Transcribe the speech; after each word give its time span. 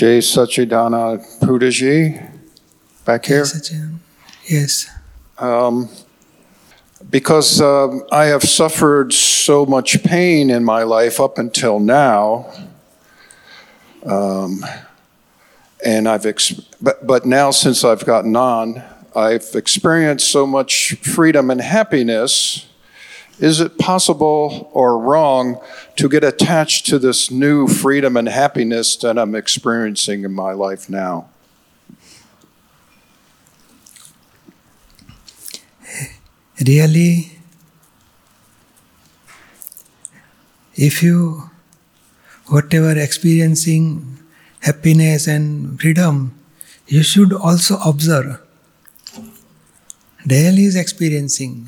Jay 0.00 0.16
Sachidana 0.20 1.22
Pudaji, 1.40 2.26
back 3.04 3.26
here. 3.26 3.42
Sachin. 3.42 3.98
Yes. 4.48 4.88
Um, 5.36 5.90
because 7.10 7.60
um, 7.60 8.04
I 8.10 8.24
have 8.24 8.42
suffered 8.42 9.12
so 9.12 9.66
much 9.66 10.02
pain 10.02 10.48
in 10.48 10.64
my 10.64 10.84
life 10.84 11.20
up 11.20 11.36
until 11.36 11.78
now, 11.78 12.50
um, 14.06 14.64
and 15.84 16.08
I've 16.08 16.24
ex- 16.24 16.52
but 16.80 17.06
but 17.06 17.26
now 17.26 17.50
since 17.50 17.84
I've 17.84 18.06
gotten 18.06 18.34
on, 18.36 18.82
I've 19.14 19.50
experienced 19.54 20.28
so 20.28 20.46
much 20.46 20.94
freedom 21.02 21.50
and 21.50 21.60
happiness. 21.60 22.69
Is 23.40 23.58
it 23.58 23.78
possible 23.78 24.70
or 24.74 24.98
wrong 24.98 25.58
to 25.96 26.10
get 26.10 26.22
attached 26.22 26.84
to 26.86 26.98
this 26.98 27.30
new 27.30 27.66
freedom 27.66 28.14
and 28.18 28.28
happiness 28.28 28.96
that 28.96 29.18
I'm 29.18 29.34
experiencing 29.34 30.24
in 30.24 30.32
my 30.32 30.52
life 30.52 30.90
now? 30.90 31.28
Really, 36.66 37.38
if 40.74 41.02
you, 41.02 41.48
whatever 42.48 42.98
experiencing 42.98 44.18
happiness 44.60 45.26
and 45.26 45.80
freedom, 45.80 46.38
you 46.86 47.02
should 47.02 47.32
also 47.32 47.78
observe. 47.78 48.42
Dale 50.26 50.58
is 50.58 50.76
experiencing 50.76 51.66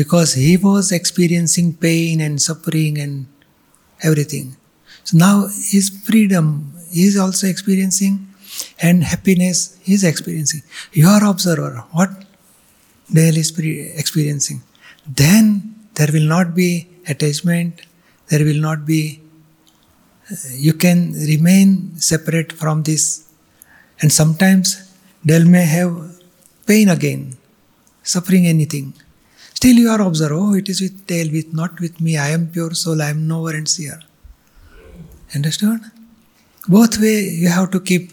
because 0.00 0.34
he 0.34 0.56
was 0.56 0.92
experiencing 1.00 1.68
pain 1.74 2.20
and 2.26 2.40
suffering 2.48 2.98
and 3.04 3.26
everything. 4.08 4.56
So 5.02 5.16
now 5.26 5.36
his 5.72 5.86
freedom 6.06 6.46
he 6.96 7.04
is 7.10 7.16
also 7.24 7.46
experiencing 7.54 8.14
and 8.80 9.04
happiness 9.12 9.76
he 9.82 9.92
is 9.98 10.04
experiencing. 10.04 10.62
You 10.92 11.08
are 11.14 11.24
observer. 11.32 11.72
What 11.90 12.10
Dale 13.12 13.38
is 13.38 13.50
experiencing. 14.02 14.62
Then 15.06 15.74
there 15.94 16.10
will 16.12 16.28
not 16.36 16.54
be 16.54 16.70
attachment, 17.08 17.80
there 18.28 18.44
will 18.44 18.60
not 18.68 18.84
be, 18.86 19.20
uh, 20.30 20.36
you 20.66 20.74
can 20.74 21.12
remain 21.32 21.96
separate 21.96 22.52
from 22.52 22.82
this. 22.82 23.04
And 24.00 24.12
sometimes 24.12 24.66
Dale 25.24 25.46
may 25.46 25.64
have 25.64 25.92
pain 26.66 26.88
again, 26.88 27.36
suffering 28.02 28.46
anything. 28.46 28.92
Still 29.58 29.78
you 29.82 29.88
are 29.90 30.00
observed, 30.00 30.34
oh, 30.34 30.54
it 30.54 30.68
is 30.68 30.80
with 30.80 31.04
Dale, 31.08 31.32
with 31.32 31.52
not 31.52 31.80
with 31.80 32.00
me. 32.00 32.16
I 32.16 32.28
am 32.28 32.46
pure 32.46 32.74
soul, 32.74 33.02
I 33.02 33.10
am 33.10 33.26
knower 33.26 33.50
and 33.50 33.68
seer. 33.68 33.98
Understood? 35.34 35.80
Both 36.68 37.00
way 37.00 37.22
you 37.22 37.48
have 37.48 37.72
to 37.72 37.80
keep 37.80 38.12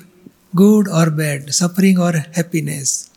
good 0.55 0.87
or 0.87 1.11
bad, 1.11 1.53
suffering 1.53 1.99
or 1.99 2.13
happiness. 2.33 3.11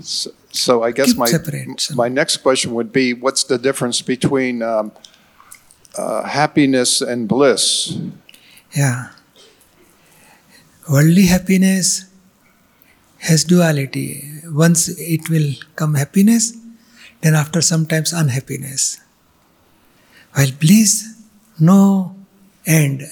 So, 0.00 0.32
so 0.52 0.82
I 0.82 0.90
guess 0.90 1.12
Keep 1.12 1.16
my 1.16 1.26
separate, 1.28 1.88
my 1.94 2.08
next 2.08 2.36
question 2.48 2.74
would 2.74 2.92
be, 2.92 3.14
what's 3.14 3.44
the 3.44 3.56
difference 3.56 4.02
between 4.02 4.60
um, 4.62 4.92
uh, 5.96 6.24
happiness 6.24 7.00
and 7.00 7.26
bliss? 7.26 7.96
Yeah. 8.76 9.12
Worldly 10.90 11.28
happiness 11.28 12.04
has 13.20 13.44
duality. 13.44 14.30
Once 14.44 14.90
it 14.90 15.30
will 15.30 15.54
come 15.74 15.94
happiness, 15.94 16.52
then 17.22 17.34
after 17.34 17.60
sometimes 17.60 18.12
unhappiness. 18.12 19.00
While 20.34 20.52
bliss, 20.60 21.22
no 21.58 22.14
end. 22.66 23.02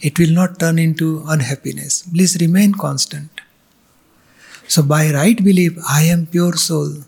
It 0.00 0.18
will 0.18 0.30
not 0.30 0.58
turn 0.58 0.78
into 0.78 1.24
unhappiness. 1.26 2.02
Bliss 2.02 2.38
remain 2.40 2.72
constant. 2.72 3.30
So 4.66 4.82
by 4.82 5.10
right 5.10 5.42
belief, 5.42 5.76
I 5.88 6.02
am 6.02 6.26
pure 6.26 6.54
soul. 6.56 7.04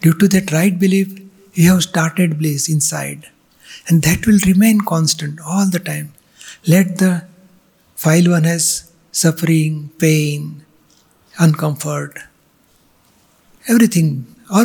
Due 0.00 0.14
to 0.14 0.28
that 0.28 0.52
right 0.52 0.78
belief, 0.78 1.18
you 1.54 1.72
have 1.72 1.82
started 1.82 2.38
bliss 2.38 2.68
inside. 2.68 3.28
And 3.88 4.02
that 4.02 4.26
will 4.26 4.38
remain 4.46 4.80
constant 4.80 5.40
all 5.40 5.68
the 5.68 5.78
time. 5.78 6.14
Let 6.66 6.98
the 6.98 7.26
file 7.94 8.30
one 8.30 8.44
has 8.44 8.90
suffering, 9.12 9.90
pain, 9.98 10.64
uncomfort, 11.38 12.18
everything, 13.68 14.26
or 14.52 14.64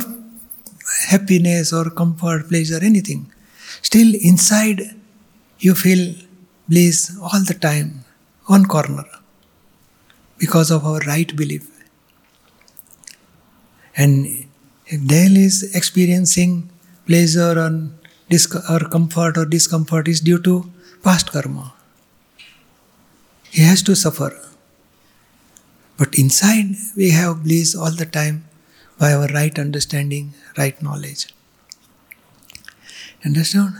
happiness 1.10 1.74
or 1.74 1.90
comfort, 1.90 2.48
pleasure, 2.50 2.80
anything. 2.82 3.32
Still 3.82 4.14
inside 4.22 4.82
you 5.60 5.76
feel 5.76 6.16
bliss 6.68 7.18
all 7.22 7.44
the 7.44 7.54
time, 7.54 8.04
one 8.46 8.66
corner, 8.66 9.06
because 10.38 10.72
of 10.72 10.86
our 10.86 11.00
right 11.00 11.36
belief. 11.36 11.70
And 13.96 14.46
Dale 14.90 15.38
is 15.38 15.76
experiencing 15.76 16.70
pleasure 17.06 17.58
dis- 18.30 18.56
or 18.70 18.80
comfort 18.80 19.38
or 19.38 19.46
discomfort 19.46 20.08
is 20.08 20.22
due 20.22 20.40
to 20.44 20.72
past 21.04 21.32
karma. 21.32 21.74
He 23.50 23.64
has 23.64 23.82
to 23.84 23.96
suffer. 23.96 24.40
But 25.98 26.16
inside 26.16 26.76
we 26.96 27.10
have 27.12 27.44
bliss 27.44 27.76
all 27.76 27.92
the 27.92 28.06
time 28.06 28.47
by 29.00 29.14
our 29.14 29.28
right 29.28 29.58
understanding, 29.60 30.34
right 30.58 30.82
knowledge. 30.82 31.28
Understood? 33.26 33.74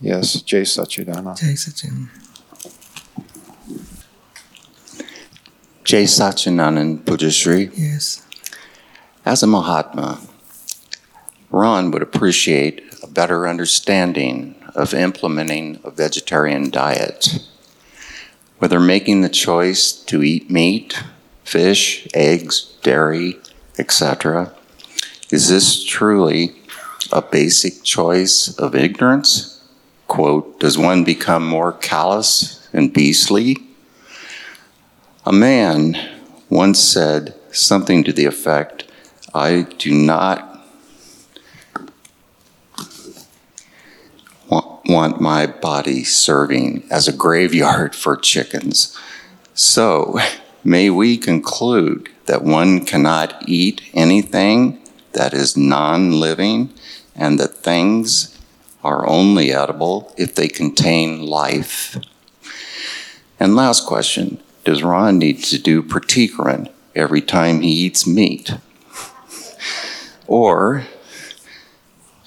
Yes, 0.00 0.42
Jay 0.42 0.62
Sachidana. 0.62 1.38
Jai 1.38 1.54
Sachin. 1.54 2.08
Jay 5.84 6.04
Satchidanand 6.04 7.04
Pujashri. 7.04 7.70
Yes. 7.76 8.26
As 9.24 9.42
a 9.42 9.46
Mahatma, 9.46 10.20
Ron 11.50 11.90
would 11.90 12.02
appreciate 12.02 12.82
a 13.02 13.06
better 13.06 13.46
understanding 13.46 14.54
of 14.74 14.92
implementing 14.92 15.78
a 15.84 15.90
vegetarian 15.90 16.70
diet. 16.70 17.38
Whether 18.58 18.80
making 18.80 19.20
the 19.20 19.28
choice 19.28 19.92
to 19.92 20.22
eat 20.22 20.50
meat, 20.50 21.02
fish, 21.44 22.08
eggs, 22.14 22.76
dairy, 22.82 23.38
etc., 23.78 24.52
is 25.30 25.48
this 25.48 25.84
truly 25.84 26.54
a 27.12 27.22
basic 27.22 27.82
choice 27.82 28.56
of 28.58 28.74
ignorance? 28.74 29.62
Quote, 30.06 30.60
does 30.60 30.78
one 30.78 31.02
become 31.02 31.46
more 31.46 31.72
callous 31.72 32.68
and 32.72 32.92
beastly? 32.92 33.56
A 35.26 35.32
man 35.32 35.96
once 36.50 36.78
said 36.78 37.34
something 37.50 38.04
to 38.04 38.12
the 38.12 38.26
effect, 38.26 38.84
I 39.32 39.66
do 39.78 39.92
not 39.92 40.54
want 44.86 45.20
my 45.20 45.46
body 45.46 46.04
serving 46.04 46.84
as 46.90 47.08
a 47.08 47.12
graveyard 47.12 47.94
for 47.94 48.16
chickens. 48.16 48.96
So, 49.54 50.18
may 50.64 50.90
we 50.90 51.16
conclude 51.16 52.08
that 52.26 52.42
one 52.42 52.84
cannot 52.84 53.46
eat 53.46 53.82
anything 53.92 54.80
that 55.12 55.34
is 55.34 55.56
non 55.56 56.18
living 56.18 56.72
and 57.14 57.38
that 57.38 57.58
things 57.58 58.38
are 58.82 59.08
only 59.08 59.52
edible 59.52 60.12
if 60.16 60.34
they 60.34 60.48
contain 60.48 61.22
life. 61.22 61.96
And 63.38 63.56
last 63.56 63.86
question 63.86 64.40
Does 64.64 64.82
Ron 64.82 65.18
need 65.18 65.42
to 65.44 65.58
do 65.58 65.82
Pratikran 65.82 66.70
every 66.94 67.22
time 67.22 67.60
he 67.60 67.70
eats 67.70 68.06
meat? 68.06 68.54
Or, 70.26 70.86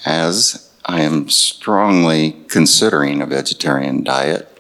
as 0.06 0.72
I 0.86 1.02
am 1.02 1.30
strongly 1.30 2.44
considering 2.48 3.22
a 3.22 3.26
vegetarian 3.26 4.04
diet, 4.04 4.54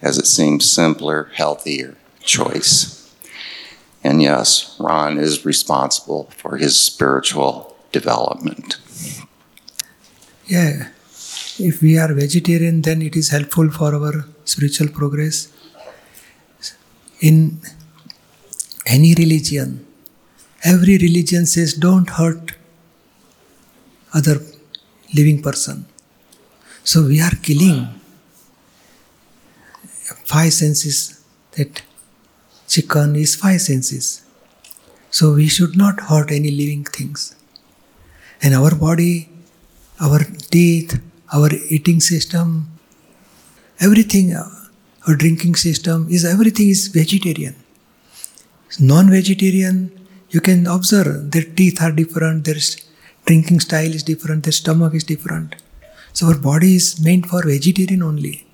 as 0.00 0.18
it 0.18 0.26
seems 0.26 0.70
simpler, 0.70 1.30
healthier 1.34 1.96
choice. 2.22 3.01
And 4.04 4.20
yes, 4.20 4.76
Ron 4.80 5.18
is 5.18 5.44
responsible 5.44 6.30
for 6.36 6.56
his 6.56 6.78
spiritual 6.78 7.76
development. 7.92 8.78
Yeah. 10.46 10.88
If 11.58 11.82
we 11.82 11.98
are 11.98 12.12
vegetarian, 12.12 12.82
then 12.82 13.02
it 13.02 13.14
is 13.14 13.28
helpful 13.28 13.70
for 13.70 13.94
our 13.94 14.24
spiritual 14.44 14.88
progress. 14.88 15.48
In 17.20 17.60
any 18.86 19.14
religion, 19.14 19.86
every 20.64 20.98
religion 20.98 21.46
says 21.46 21.74
don't 21.74 22.10
hurt 22.10 22.52
other 24.12 24.40
living 25.14 25.40
person. 25.42 25.86
So 26.84 27.04
we 27.04 27.20
are 27.20 27.36
killing 27.42 27.86
five 30.24 30.52
senses 30.52 31.22
that 31.52 31.82
chicken 32.72 33.16
is 33.24 33.34
five 33.44 33.60
senses. 33.60 34.06
So 35.10 35.34
we 35.34 35.48
should 35.54 35.76
not 35.76 36.00
hurt 36.08 36.30
any 36.38 36.50
living 36.50 36.84
things. 36.84 37.34
And 38.42 38.54
our 38.54 38.74
body, 38.74 39.28
our 40.00 40.20
teeth, 40.54 41.00
our 41.36 41.50
eating 41.76 42.00
system, 42.00 42.46
everything, 43.78 44.34
uh, 44.34 44.48
our 45.06 45.16
drinking 45.16 45.56
system 45.56 46.06
is 46.08 46.24
everything 46.24 46.68
is 46.68 46.88
vegetarian. 46.88 47.56
Non-vegetarian, 48.80 49.76
you 50.30 50.40
can 50.40 50.66
observe 50.66 51.30
their 51.32 51.46
teeth 51.58 51.82
are 51.82 51.92
different, 51.92 52.46
their 52.46 52.62
drinking 53.26 53.60
style 53.60 53.92
is 53.98 54.02
different, 54.02 54.44
their 54.44 54.58
stomach 54.62 54.94
is 54.94 55.04
different. 55.04 55.56
So 56.14 56.28
our 56.28 56.38
body 56.38 56.76
is 56.76 56.86
meant 57.06 57.26
for 57.26 57.42
vegetarian 57.44 58.02
only. 58.02 58.46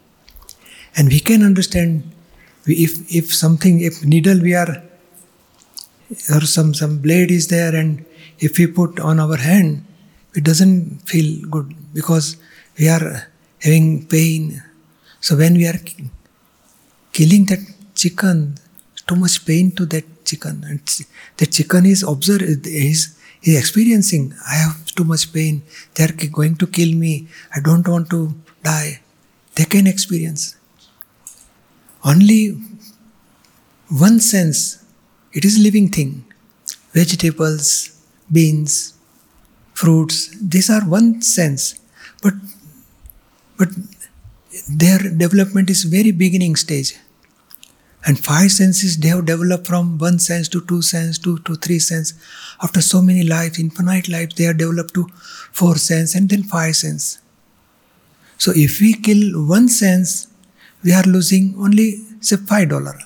And 0.97 1.09
we 1.09 1.21
can 1.21 1.43
understand 1.43 2.11
if, 2.69 3.15
if 3.15 3.35
something, 3.35 3.81
if 3.81 4.05
needle 4.05 4.41
we 4.41 4.55
are, 4.55 4.83
or 6.31 6.41
some, 6.41 6.75
some 6.75 6.99
blade 6.99 7.31
is 7.31 7.49
there 7.49 7.75
and 7.75 8.05
if 8.39 8.59
we 8.59 8.67
put 8.67 8.99
on 9.01 9.21
our 9.21 9.37
hand, 9.37 9.85
it 10.35 10.45
doesn't 10.45 11.03
feel 11.07 11.47
good 11.49 11.75
because 11.93 12.37
we 12.79 12.89
are 12.89 13.29
having 13.61 14.07
pain. 14.07 14.63
So 15.21 15.37
when 15.37 15.55
we 15.55 15.67
are 15.67 15.79
killing 17.13 17.47
that 17.47 17.61
chicken, 17.95 18.57
too 19.07 19.17
much 19.17 19.45
pain 19.45 19.73
to 19.73 19.87
that 19.87 20.25
chicken. 20.25 20.65
And 20.69 20.81
the 21.37 21.47
chicken 21.47 21.87
is 21.87 22.03
observed, 22.03 22.67
is, 22.67 23.19
is 23.43 23.59
experiencing, 23.59 24.35
I 24.47 24.55
have 24.55 24.85
too 24.87 25.05
much 25.05 25.33
pain. 25.33 25.63
They 25.95 26.05
are 26.05 26.13
going 26.13 26.57
to 26.57 26.67
kill 26.67 26.95
me. 26.95 27.29
I 27.55 27.61
don't 27.61 27.87
want 27.89 28.11
to 28.11 28.35
die. 28.63 29.01
They 29.55 29.65
can 29.65 29.87
experience. 29.87 30.58
Only 32.11 32.43
one 33.89 34.21
sense, 34.21 34.85
it 35.33 35.45
is 35.45 35.59
living 35.59 35.89
thing. 35.89 36.25
Vegetables, 36.93 38.01
beans, 38.31 38.95
fruits, 39.75 40.17
these 40.41 40.71
are 40.71 40.83
one 40.83 41.21
sense. 41.23 41.75
But 42.23 42.35
but 43.59 43.69
their 44.69 44.99
development 44.99 45.69
is 45.71 45.85
very 45.85 46.13
beginning 46.13 46.57
stage. 46.57 46.97
And 48.07 48.19
five 48.19 48.53
senses 48.53 48.97
they 48.97 49.09
have 49.09 49.27
developed 49.27 49.67
from 49.67 49.99
one 49.99 50.19
sense 50.19 50.49
to 50.51 50.65
two 50.65 50.81
sense 50.83 51.19
to, 51.19 51.39
to 51.41 51.57
three 51.57 51.79
sense. 51.79 52.15
After 52.63 52.81
so 52.81 53.03
many 53.03 53.25
lives, 53.25 53.59
infinite 53.59 54.09
lives, 54.09 54.37
they 54.37 54.47
are 54.47 54.55
developed 54.55 54.95
to 54.95 55.09
four 55.53 55.77
sense 55.77 56.15
and 56.15 56.29
then 56.29 56.45
five 56.45 56.77
sense. 56.77 57.19
So 58.39 58.53
if 58.55 58.81
we 58.81 58.95
kill 58.95 59.47
one 59.47 59.69
sense, 59.69 60.28
we 60.85 60.93
are 60.93 61.03
losing 61.03 61.55
only 61.59 62.05
say 62.21 62.37
five 62.37 62.69
dollar. 62.69 62.99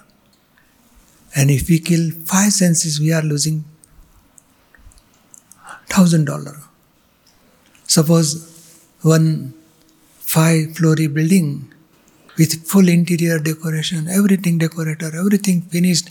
And 1.35 1.51
if 1.51 1.69
we 1.69 1.79
kill 1.79 2.11
five 2.27 2.53
senses, 2.53 3.01
we 3.01 3.13
are 3.13 3.23
losing 3.23 3.65
thousand 5.89 6.27
dollar. 6.27 6.57
Suppose 7.87 8.85
one 9.03 9.55
five 10.21 10.77
flory 10.77 11.07
building 11.07 11.73
with 12.39 12.67
full 12.67 12.89
interior 12.89 13.39
decoration, 13.39 14.09
everything 14.09 14.59
decorated, 14.59 15.15
everything 15.15 15.63
finished. 15.63 16.11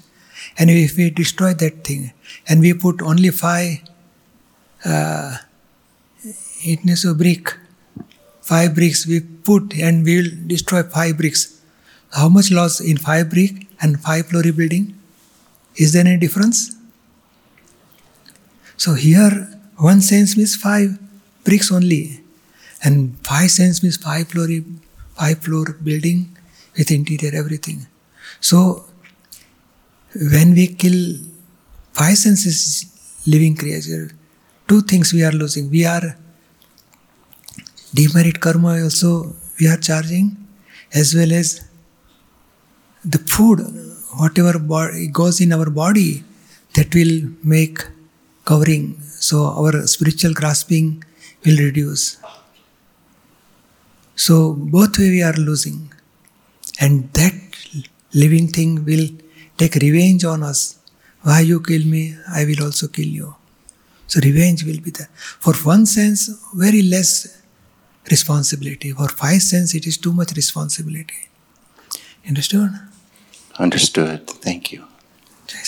And 0.57 0.69
if 0.69 0.97
we 0.97 1.09
destroy 1.09 1.53
that 1.55 1.83
thing 1.83 2.13
and 2.47 2.59
we 2.61 2.73
put 2.73 3.01
only 3.01 3.29
five 3.29 3.79
uh, 4.85 5.37
needs 6.65 7.05
a 7.05 7.13
brick, 7.13 7.55
five 8.41 8.75
bricks 8.75 9.05
we 9.07 9.19
put 9.21 9.73
and 9.75 10.03
we 10.03 10.21
will 10.21 10.31
destroy 10.47 10.83
five 10.83 11.17
bricks. 11.17 11.61
How 12.11 12.27
much 12.27 12.51
loss 12.51 12.79
in 12.79 12.97
five 12.97 13.29
brick 13.29 13.67
and 13.81 13.99
five 13.99 14.27
flory 14.27 14.51
building? 14.51 14.99
Is 15.75 15.93
there 15.93 16.05
any 16.05 16.17
difference? 16.17 16.75
So 18.77 18.93
here 18.95 19.47
one 19.77 20.01
sense 20.01 20.35
means 20.35 20.55
five 20.55 20.99
bricks 21.43 21.71
only, 21.71 22.21
and 22.83 23.17
five 23.25 23.49
sense 23.51 23.81
means 23.81 23.97
five 23.97 24.27
floor, 24.27 24.47
five 25.15 25.39
floor 25.39 25.65
building 25.83 26.37
with 26.77 26.91
interior 26.91 27.31
everything. 27.35 27.87
So 28.39 28.85
when 30.15 30.53
we 30.53 30.67
kill 30.67 31.15
five 31.93 32.17
senses 32.17 32.85
living 33.25 33.55
creature, 33.55 34.11
two 34.67 34.81
things 34.81 35.13
we 35.13 35.23
are 35.23 35.31
losing. 35.31 35.69
We 35.69 35.85
are 35.85 36.17
demerit 37.99 38.39
karma 38.45 38.73
also 38.85 39.11
we 39.59 39.67
are 39.73 39.81
charging 39.89 40.27
as 41.01 41.15
well 41.17 41.31
as 41.41 41.49
the 43.13 43.21
food 43.33 43.59
whatever 44.21 44.55
body 44.73 45.07
goes 45.19 45.39
in 45.45 45.51
our 45.57 45.69
body 45.83 46.11
that 46.75 46.89
will 46.97 47.15
make 47.55 47.79
covering 48.51 48.85
so 49.29 49.37
our 49.59 49.73
spiritual 49.93 50.33
grasping 50.41 50.87
will 51.45 51.59
reduce 51.67 52.05
so 54.25 54.53
both 54.53 54.99
way 54.99 55.09
we 55.09 55.23
are 55.23 55.37
losing. 55.49 55.91
And 56.79 57.11
that 57.13 57.33
living 58.13 58.47
thing 58.49 58.85
will 58.85 59.07
take 59.57 59.75
revenge 59.75 60.23
on 60.25 60.43
us. 60.43 60.77
Why 61.23 61.39
you 61.41 61.59
kill 61.61 61.85
me, 61.85 62.15
I 62.29 62.45
will 62.45 62.63
also 62.65 62.87
kill 62.87 63.07
you. 63.07 63.35
So 64.07 64.19
revenge 64.23 64.63
will 64.63 64.81
be 64.87 64.91
there. 64.91 65.09
For 65.15 65.53
one 65.73 65.85
sense, 65.85 66.29
very 66.53 66.83
less 66.83 67.40
responsibility. 68.09 68.91
For 68.91 69.09
five 69.09 69.41
sense, 69.41 69.73
it 69.75 69.85
is 69.85 69.97
too 69.97 70.13
much 70.13 70.33
responsibility. 70.35 71.29
Understood? 72.27 72.71
Understood. 73.57 74.27
Thank 74.27 74.71
you. 74.71 74.85
Jai. 75.47 75.63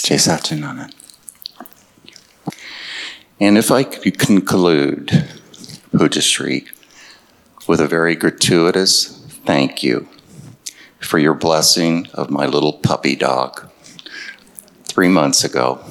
And 3.40 3.58
if 3.58 3.72
I 3.72 3.84
could 3.84 4.20
conclude, 4.20 5.08
Pujyasree, 5.92 6.68
with 7.68 7.82
a 7.82 7.88
very 7.88 8.16
gratuitous 8.16 9.20
thank 9.46 9.84
you 9.84 10.08
for 11.00 11.20
your 11.20 11.34
blessing 11.34 12.08
of 12.14 12.30
my 12.30 12.46
little 12.46 12.74
puppy 12.74 13.16
dog 13.16 13.70
three 14.86 15.10
months 15.10 15.44
ago. 15.44 15.84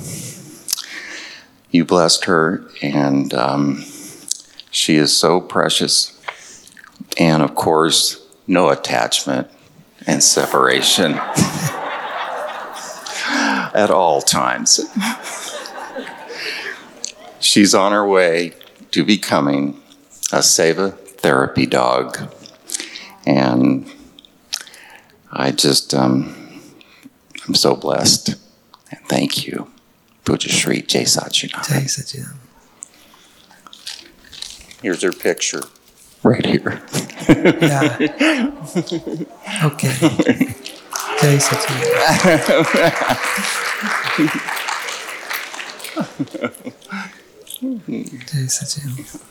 You 1.71 1.85
blessed 1.85 2.25
her, 2.27 2.65
and 2.83 3.33
um, 3.35 3.85
she 4.71 4.97
is 4.97 5.17
so 5.17 5.41
precious. 5.41 6.12
And 7.19 7.43
of 7.43 7.55
course, 7.55 8.27
no 8.47 8.71
attachment 8.71 9.51
and 10.07 10.23
separation 10.23 11.13
at 13.75 13.91
all 13.91 14.21
times. 14.21 14.81
She's 17.41 17.75
on 17.75 17.93
her 17.93 18.07
way 18.07 18.55
to 18.93 19.05
becoming 19.05 19.81
a 20.33 20.39
Seva 20.39 20.97
therapy 20.97 21.67
dog. 21.67 22.19
And 23.27 23.91
I 25.31 25.51
just, 25.51 25.95
um, 25.95 26.61
I'm 27.47 27.55
so 27.55 27.77
blessed. 27.77 28.37
And 28.91 29.01
thank 29.09 29.47
you. 29.47 29.71
Jai 30.25 30.37
Satchidanand. 30.37 31.69
Jai 31.69 31.83
Satchidanand. 31.83 32.37
Here's 34.83 35.03
her 35.03 35.13
picture 35.13 35.63
right 36.25 36.45
here. 36.45 36.81
yeah. 37.29 37.97
Okay. 39.65 39.93
Jai 41.21 41.39
Satchidanand. 41.39 41.95
Jai 48.27 48.47
Satchidanand. 48.49 49.23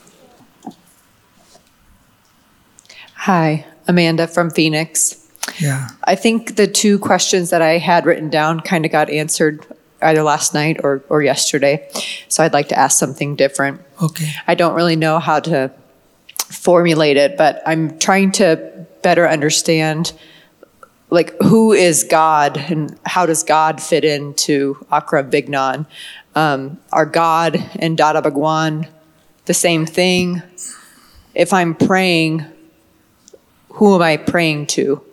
Hi, 3.16 3.66
Amanda 3.88 4.28
from 4.28 4.50
Phoenix. 4.50 5.18
Yeah. 5.60 5.90
I 6.06 6.16
think 6.16 6.56
the 6.56 6.68
two 6.68 6.98
questions 6.98 7.50
that 7.52 7.62
I 7.62 7.78
had 7.78 8.06
written 8.06 8.30
down 8.30 8.62
kind 8.62 8.86
of 8.86 8.92
got 8.92 9.10
answered 9.10 9.66
either 10.02 10.24
last 10.24 10.54
night 10.54 10.80
or, 10.84 11.04
or 11.10 11.22
yesterday. 11.22 11.88
So 12.30 12.44
I'd 12.44 12.54
like 12.54 12.70
to 12.70 12.80
ask 12.80 12.98
something 12.98 13.36
different. 13.36 13.82
Okay. 14.02 14.32
I 14.48 14.56
don't 14.56 14.74
really 14.74 14.96
know 14.96 15.20
how 15.20 15.40
to 15.42 15.72
formulate 16.52 17.18
it, 17.18 17.38
but 17.38 17.62
I'm 17.66 17.98
trying 18.00 18.32
to 18.34 18.86
better 19.02 19.28
understand 19.28 20.14
like 21.10 21.36
who 21.42 21.74
is 21.74 22.04
God 22.04 22.58
and 22.58 22.98
how 23.06 23.26
does 23.26 23.44
God 23.44 23.82
fit 23.82 24.06
into 24.06 24.78
Akram 24.92 25.30
Vignan? 25.30 25.86
Um, 26.36 26.78
are 26.92 27.06
God 27.06 27.62
and 27.80 27.98
Dada 27.98 28.22
Bhagwan 28.22 28.88
the 29.46 29.54
same 29.54 29.86
thing? 29.86 30.42
If 31.36 31.52
I'm 31.52 31.76
praying, 31.76 32.46
who 33.72 33.96
am 33.96 34.02
I 34.02 34.18
praying 34.18 34.68
to? 34.68 35.04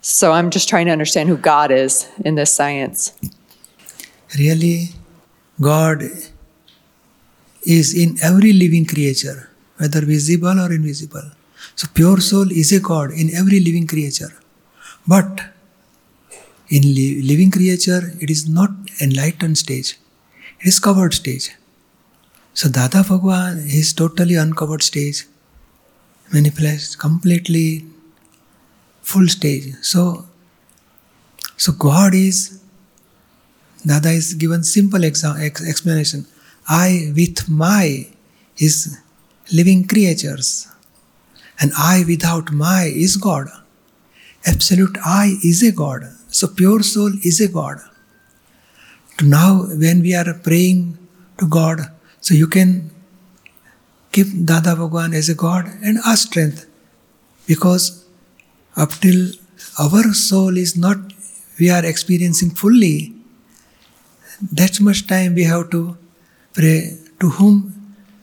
So 0.00 0.32
I'm 0.32 0.50
just 0.50 0.68
trying 0.68 0.86
to 0.86 0.92
understand 0.92 1.28
who 1.28 1.36
God 1.36 1.70
is 1.70 2.08
in 2.24 2.36
this 2.36 2.54
science. 2.54 3.12
Really, 4.38 4.90
God 5.60 6.04
is 7.66 7.94
in 7.94 8.16
every 8.22 8.52
living 8.52 8.86
creature, 8.86 9.49
whether 9.80 10.02
visible 10.02 10.60
or 10.64 10.72
invisible. 10.72 11.28
So, 11.76 11.88
pure 11.94 12.20
soul 12.20 12.50
is 12.50 12.72
a 12.72 12.80
God 12.80 13.12
in 13.12 13.34
every 13.34 13.60
living 13.60 13.86
creature. 13.86 14.32
But 15.06 15.40
in 16.68 16.82
li- 16.82 17.22
living 17.22 17.50
creature, 17.50 18.02
it 18.20 18.30
is 18.30 18.48
not 18.48 18.70
enlightened 19.00 19.58
stage, 19.58 19.98
it 20.60 20.66
is 20.68 20.78
covered 20.78 21.14
stage. 21.14 21.50
So, 22.54 22.68
Dada 22.68 23.02
Bhagwan 23.02 23.58
is 23.80 23.92
totally 23.92 24.36
uncovered 24.36 24.82
stage 24.82 25.24
manifest 26.32 26.98
completely 26.98 27.84
full 29.02 29.28
stage. 29.28 29.74
So, 29.82 30.26
so 31.56 31.72
God 31.72 32.14
is, 32.14 32.60
Dada 33.84 34.10
is 34.10 34.34
given 34.34 34.62
simple 34.62 35.00
exa- 35.00 35.40
ex- 35.40 35.66
explanation. 35.66 36.26
I 36.68 37.12
with 37.16 37.48
my 37.48 38.06
is 38.58 38.98
living 39.52 39.86
creatures, 39.86 40.68
and 41.60 41.72
I 41.76 42.04
without 42.06 42.52
my 42.52 42.84
is 42.84 43.16
God. 43.16 43.48
Absolute 44.46 44.96
I 45.04 45.36
is 45.44 45.62
a 45.62 45.72
God. 45.72 46.04
So 46.28 46.48
pure 46.48 46.82
soul 46.82 47.12
is 47.22 47.40
a 47.40 47.48
God. 47.48 47.78
Now, 49.22 49.64
when 49.64 50.00
we 50.00 50.14
are 50.14 50.32
praying 50.34 50.96
to 51.38 51.46
God, 51.46 51.80
so 52.20 52.34
you 52.34 52.46
can 52.46 52.90
keep 54.12 54.26
Dada 54.44 54.76
Bhagwan 54.76 55.12
as 55.14 55.28
a 55.28 55.34
God 55.34 55.66
and 55.82 55.98
our 56.06 56.16
strength. 56.16 56.66
Because 57.46 58.04
up 58.76 58.90
till 58.92 59.32
our 59.78 60.12
soul 60.14 60.56
is 60.56 60.76
not, 60.76 60.96
we 61.58 61.70
are 61.70 61.84
experiencing 61.84 62.50
fully, 62.50 63.14
that 64.52 64.80
much 64.80 65.06
time 65.06 65.34
we 65.34 65.44
have 65.44 65.70
to 65.70 65.98
pray 66.54 66.98
to 67.20 67.28
whom 67.28 67.79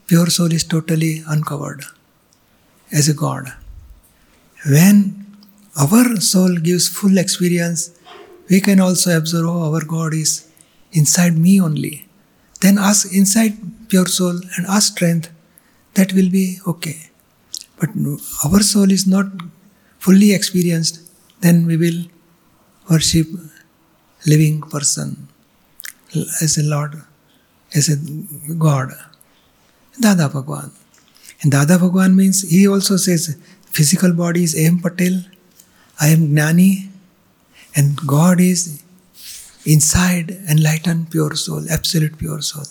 pure 0.08 0.30
soul 0.30 0.52
is 0.54 0.64
totally 0.64 1.24
uncovered 1.28 1.84
as 2.92 3.10
a 3.10 3.14
God. 3.14 3.54
When 4.66 5.26
our 5.80 6.16
soul 6.20 6.58
gives 6.58 6.88
full 6.88 7.18
experience, 7.18 7.92
we 8.50 8.62
can 8.62 8.80
also 8.80 9.16
observe 9.16 9.46
oh, 9.46 9.74
our 9.74 9.84
God 9.84 10.14
is 10.14 10.50
inside 10.94 11.38
me 11.38 11.60
only. 11.62 12.08
Then 12.62 12.78
ask 12.78 13.14
inside 13.14 13.58
pure 13.90 14.08
soul 14.08 14.40
and 14.56 14.66
ask 14.68 14.94
strength, 14.94 15.30
that 15.96 16.14
will 16.14 16.30
be 16.30 16.60
okay. 16.66 17.10
But 17.80 17.90
our 18.46 18.62
soul 18.62 18.92
is 18.92 19.06
not 19.06 19.28
fully 20.00 20.34
experienced, 20.34 21.02
then 21.42 21.68
we 21.68 21.78
will 21.78 22.06
worship 22.90 23.28
living 24.26 24.62
person 24.62 25.28
as 26.42 26.58
a 26.58 26.64
Lord, 26.64 27.02
as 27.76 27.90
a 27.90 27.98
God. 28.54 28.94
Dada 30.00 30.30
Bhagwan. 30.30 30.72
And 31.42 31.51
Dada 31.51 31.77
Bhagwan 31.77 32.16
means 32.16 32.50
he 32.50 32.68
also 32.68 32.98
says 32.98 33.38
physical 33.72 34.13
body 34.13 34.44
is 34.44 34.56
M 34.56 34.80
Patel, 34.80 35.24
I 36.00 36.10
am 36.10 36.30
Gnani, 36.36 36.89
and 37.75 37.96
God 38.08 38.39
is 38.39 38.84
inside 39.66 40.32
enlightened 40.50 41.12
pure 41.12 41.36
soul, 41.36 41.66
absolute 41.70 42.18
pure 42.18 42.42
soul. 42.42 42.66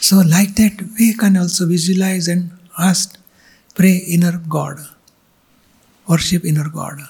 So, 0.00 0.16
like 0.16 0.54
that, 0.56 0.82
we 0.98 1.14
can 1.14 1.36
also 1.36 1.66
visualize 1.66 2.28
and 2.28 2.50
ask, 2.78 3.18
pray 3.74 3.96
inner 3.96 4.38
God, 4.48 4.78
worship 6.06 6.44
inner 6.44 6.68
God. 6.68 7.00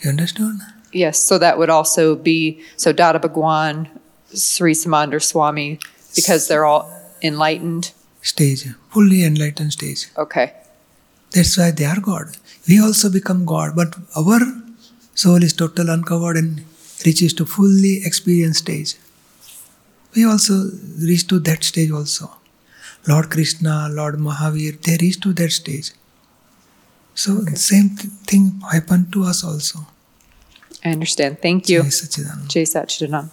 You 0.00 0.10
understand? 0.10 0.60
Yes, 0.92 1.24
so 1.24 1.38
that 1.38 1.58
would 1.58 1.70
also 1.70 2.16
be, 2.16 2.62
so 2.76 2.92
Dada 2.92 3.18
Bhagwan, 3.18 3.88
Sri 4.34 4.74
Simandar 4.74 5.22
Swami, 5.22 5.78
because 6.14 6.48
they're 6.48 6.64
all 6.64 6.90
enlightened. 7.22 7.92
Stage, 8.22 8.66
fully 8.90 9.24
enlightened 9.24 9.72
stage. 9.72 10.08
Okay. 10.16 10.52
That's 11.32 11.56
why 11.56 11.70
they 11.70 11.84
are 11.84 12.00
God. 12.00 12.36
We 12.68 12.80
also 12.80 13.10
become 13.10 13.44
God, 13.44 13.74
but 13.76 13.94
our 14.16 14.40
soul 15.14 15.42
is 15.42 15.52
total 15.52 15.88
uncovered 15.90 16.36
and 16.36 16.62
reaches 17.06 17.32
to 17.34 17.46
fully 17.46 18.04
experienced 18.04 18.60
stage. 18.60 18.96
We 20.14 20.24
also 20.26 20.70
reach 20.98 21.28
to 21.28 21.38
that 21.40 21.64
stage 21.64 21.90
also. 21.90 22.30
Lord 23.06 23.30
Krishna, 23.30 23.88
Lord 23.90 24.16
Mahavir, 24.16 24.80
they 24.82 24.96
reach 25.00 25.20
to 25.20 25.32
that 25.34 25.52
stage. 25.52 25.92
So 27.14 27.44
same 27.54 27.96
th- 27.96 28.12
thing 28.26 28.60
happened 28.70 29.12
to 29.12 29.24
us 29.24 29.44
also. 29.44 29.86
I 30.84 30.90
understand. 30.90 31.40
Thank 31.40 31.68
you. 31.68 31.82
Jai 31.82 31.88
Satchidanand. 31.88 33.30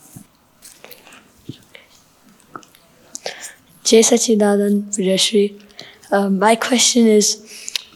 Jay 3.88 4.01
Sachidanand 4.01 4.96
Vijayashri. 4.96 5.46
Um, 6.12 6.39
my 6.39 6.56
question 6.56 7.08
is, 7.08 7.27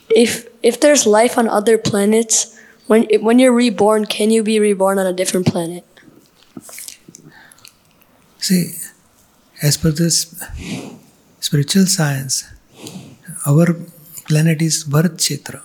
if 0.08 0.46
if 0.62 0.80
there's 0.80 1.04
life 1.06 1.36
on 1.36 1.48
other 1.48 1.76
planets, 1.76 2.58
when 2.86 3.06
when 3.26 3.38
you're 3.38 3.52
reborn, 3.52 4.06
can 4.06 4.30
you 4.30 4.42
be 4.42 4.58
reborn 4.58 4.98
on 4.98 5.06
a 5.06 5.12
different 5.12 5.46
planet? 5.46 5.84
See, 8.38 8.62
as 9.62 9.76
per 9.76 9.90
this 9.90 10.16
spiritual 11.40 11.86
science, 11.86 12.44
our 13.46 13.66
planet 14.28 14.62
is 14.62 14.84
Bharat 14.84 15.18
Kshetra. 15.22 15.60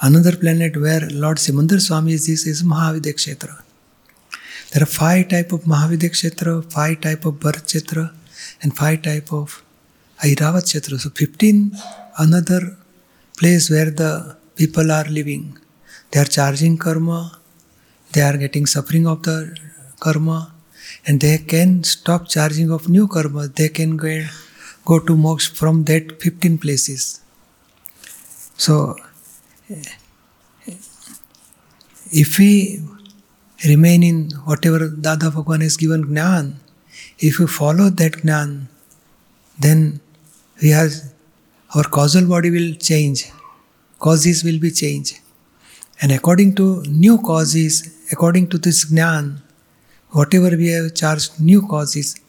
Another 0.00 0.36
planet 0.36 0.80
where 0.80 1.02
Lord 1.10 1.38
Simandar 1.38 1.80
Swami 1.80 2.14
is, 2.14 2.28
is, 2.28 2.46
is 2.46 2.62
Mahavideh 2.62 3.14
Kshetra. 3.20 3.62
There 4.72 4.82
are 4.82 4.86
five 4.86 5.28
type 5.28 5.52
of 5.52 5.62
Mahavideh 5.74 6.12
Kshetra, 6.16 6.72
five 6.72 7.00
type 7.02 7.26
of 7.26 7.34
Bharat 7.34 7.66
Kshetra, 7.70 8.12
and 8.62 8.76
five 8.76 9.02
type 9.02 9.32
of 9.32 9.62
Airavat 10.22 10.64
Kshetra. 10.64 10.98
So 10.98 11.10
15 11.10 11.72
another 12.18 12.76
place 13.36 13.70
where 13.70 13.90
the 13.90 14.36
people 14.56 14.90
are 14.90 15.04
living. 15.04 15.58
They 16.10 16.20
are 16.20 16.24
charging 16.24 16.78
karma, 16.78 17.38
they 18.12 18.22
are 18.22 18.36
getting 18.36 18.66
suffering 18.66 19.06
of 19.06 19.22
the 19.22 19.56
karma, 20.00 20.52
and 21.06 21.20
they 21.20 21.38
can 21.38 21.84
stop 21.84 22.28
charging 22.28 22.70
of 22.70 22.88
new 22.88 23.06
karma. 23.06 23.48
They 23.48 23.68
can 23.68 23.96
go, 23.96 24.24
go 24.84 24.98
to 25.00 25.14
moksha 25.14 25.54
from 25.54 25.84
that 25.84 26.20
15 26.20 26.58
places. 26.58 27.20
So, 28.56 28.96
if 32.10 32.38
we 32.38 32.82
remain 33.66 34.02
in 34.02 34.30
whatever 34.44 34.88
Dada 34.88 35.30
Bhagwan 35.30 35.60
has 35.60 35.76
given 35.76 36.02
Gnan, 36.02 36.56
if 37.18 37.38
we 37.38 37.46
follow 37.46 37.90
that 37.90 38.22
Gnan, 38.22 38.68
then 39.58 40.00
we 40.62 40.72
are, 40.72 40.88
our 41.74 41.84
causal 41.84 42.26
body 42.28 42.50
will 42.50 42.74
change, 42.74 43.30
causes 43.98 44.44
will 44.44 44.58
be 44.58 44.70
changed. 44.70 45.18
And 46.00 46.12
according 46.12 46.54
to 46.56 46.82
new 46.82 47.18
causes, 47.18 48.06
according 48.12 48.48
to 48.50 48.58
this 48.58 48.84
Gnan, 48.84 49.42
whatever 50.10 50.50
we 50.56 50.68
have 50.68 50.94
charged 50.94 51.40
new 51.40 51.62
causes, 51.66 52.20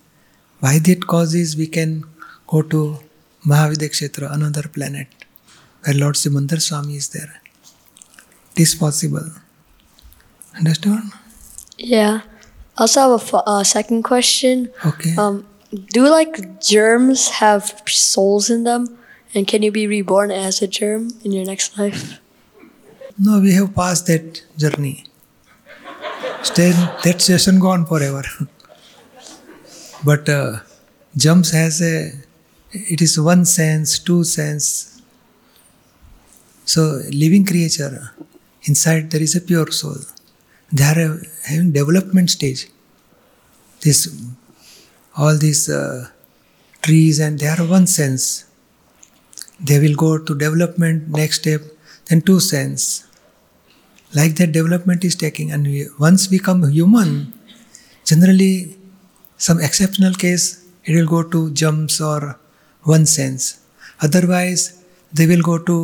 by 0.59 0.79
that 0.79 1.05
causes 1.07 1.55
we 1.55 1.67
can 1.67 2.03
go 2.47 2.61
to 2.63 2.97
Mahavidehkshetra, 3.45 4.33
another 4.33 4.63
planet, 4.67 5.07
where 5.83 5.95
Lord 5.95 6.15
Simandar 6.15 6.61
Swami 6.61 6.95
is 6.95 7.09
there. 7.09 7.41
It 8.55 8.61
is 8.61 8.75
possible. 8.75 9.29
Understand? 10.57 11.13
Yeah. 11.77 12.21
I 12.79 12.83
also 12.83 13.17
have 13.17 13.33
a 13.33 13.37
uh, 13.45 13.63
second 13.65 14.03
question. 14.03 14.71
Okay. 14.85 15.13
Um, 15.17 15.45
do 15.91 16.07
like 16.07 16.61
germs 16.61 17.27
have 17.43 17.83
souls 17.85 18.49
in 18.49 18.63
them, 18.63 18.97
and 19.33 19.45
can 19.45 19.63
you 19.63 19.71
be 19.71 19.85
reborn 19.85 20.31
as 20.31 20.61
a 20.61 20.67
germ 20.67 21.11
in 21.25 21.33
your 21.33 21.45
next 21.45 21.77
life? 21.77 22.19
No, 23.17 23.41
we 23.41 23.51
have 23.55 23.75
passed 23.75 24.07
that 24.07 24.43
journey. 24.57 25.03
Stay, 26.41 26.71
that 27.03 27.21
session 27.21 27.59
gone 27.59 27.85
forever. 27.85 28.23
but 30.05 30.29
uh, 30.29 30.59
jumps 31.17 31.51
has 31.51 31.81
a, 31.81 32.13
it 32.71 33.01
is 33.01 33.19
one 33.19 33.43
sense, 33.43 33.99
two 33.99 34.23
sense. 34.23 35.01
So 36.63 37.01
living 37.11 37.45
creature, 37.45 38.15
inside 38.63 39.11
there 39.11 39.21
is 39.21 39.35
a 39.35 39.41
pure 39.41 39.69
soul. 39.69 39.97
They 40.71 40.83
are 40.83 41.13
uh, 41.13 41.17
having 41.45 41.71
development 41.71 42.29
stage. 42.29 42.67
This, 43.81 43.99
all 45.17 45.37
these 45.37 45.69
uh, 45.69 46.09
trees 46.81 47.19
and 47.19 47.39
they 47.39 47.47
are 47.47 47.57
one 47.65 47.87
sense. 47.87 48.45
They 49.59 49.79
will 49.79 49.95
go 49.95 50.17
to 50.17 50.35
development, 50.35 51.09
next 51.09 51.41
step, 51.41 51.61
then 52.07 52.21
two 52.21 52.39
sense 52.39 53.05
like 54.13 54.35
that 54.35 54.51
development 54.51 55.03
is 55.03 55.15
taking 55.15 55.51
and 55.51 55.63
we, 55.67 55.85
once 55.99 56.25
become 56.27 56.67
human 56.69 57.31
generally 58.05 58.75
some 59.37 59.59
exceptional 59.59 60.13
case 60.13 60.65
it 60.85 60.95
will 60.95 61.09
go 61.15 61.21
to 61.33 61.51
jumps 61.51 62.01
or 62.01 62.39
one 62.83 63.05
sense 63.05 63.59
otherwise 64.01 64.83
they 65.13 65.27
will 65.27 65.43
go 65.51 65.57
to 65.69 65.77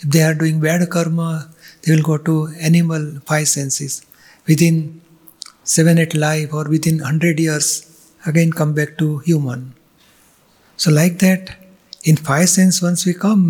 if 0.00 0.08
they 0.14 0.22
are 0.22 0.34
doing 0.34 0.60
bad 0.60 0.88
karma 0.88 1.50
they 1.82 1.94
will 1.94 2.06
go 2.12 2.16
to 2.16 2.34
animal 2.70 3.02
five 3.30 3.48
senses 3.48 4.06
within 4.46 5.00
seven 5.62 5.98
eight 5.98 6.14
life 6.14 6.52
or 6.52 6.64
within 6.68 6.98
100 6.98 7.40
years 7.40 7.68
again 8.26 8.50
come 8.52 8.72
back 8.74 8.96
to 8.98 9.18
human 9.18 9.74
so 10.76 10.90
like 10.90 11.18
that 11.18 11.56
in 12.02 12.16
five 12.16 12.48
sense 12.48 12.82
once 12.82 13.06
we 13.06 13.14
come 13.14 13.42